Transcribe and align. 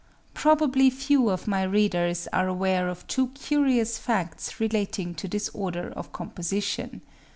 Probably 0.33 0.89
few 0.89 1.29
of 1.29 1.47
my 1.47 1.61
readers 1.61 2.27
are 2.33 2.47
aware 2.47 2.89
of 2.89 3.05
two 3.05 3.27
curious 3.35 3.99
facts 3.99 4.59
relating 4.59 5.13
to 5.13 5.27
this 5.27 5.49
order 5.49 5.93
of 5.95 6.11
composition. 6.11 7.01